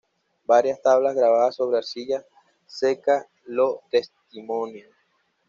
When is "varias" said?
0.45-0.81